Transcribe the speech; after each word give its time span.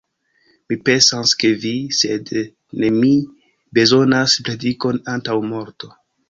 Mi 0.71 0.77
pensas, 0.87 1.33
ke 1.43 1.51
vi, 1.65 1.73
sed 1.97 2.31
ne 2.85 2.89
mi, 2.95 3.11
bezonas 3.79 4.37
predikon 4.49 4.99
antaŭ 5.15 5.37
morto. 5.53 5.93